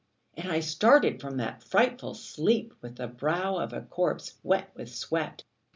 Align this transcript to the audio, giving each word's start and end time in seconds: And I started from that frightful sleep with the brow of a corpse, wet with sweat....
And 0.35 0.51
I 0.51 0.61
started 0.61 1.21
from 1.21 1.37
that 1.37 1.61
frightful 1.61 2.15
sleep 2.15 2.73
with 2.81 2.95
the 2.95 3.07
brow 3.07 3.57
of 3.57 3.71
a 3.71 3.81
corpse, 3.81 4.33
wet 4.41 4.71
with 4.73 4.89
sweat.... 4.89 5.43